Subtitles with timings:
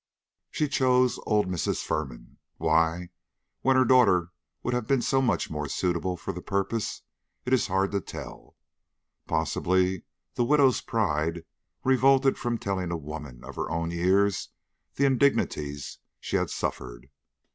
[0.49, 1.83] She chose old Mrs.
[1.85, 2.39] Firman.
[2.57, 3.09] Why,
[3.61, 4.31] when her daughter
[4.63, 7.03] would have been so much more suitable for the purpose,
[7.45, 8.55] it is hard to tell;
[9.27, 10.01] possibly
[10.33, 11.45] the widow's pride
[11.83, 14.49] revolted from telling a woman of her own years
[14.95, 17.11] the indignities she had suffered.